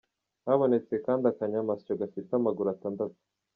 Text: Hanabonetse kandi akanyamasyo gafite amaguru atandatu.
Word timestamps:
Hanabonetse 0.43 0.93
kandi 1.05 1.23
akanyamasyo 1.31 1.91
gafite 2.01 2.29
amaguru 2.39 2.67
atandatu. 2.75 3.19